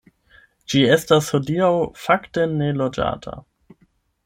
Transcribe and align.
Ĝi 0.73 0.79
estas 0.95 1.27
hodiaŭ 1.35 1.69
fakte 2.07 2.47
neloĝata. 2.55 3.37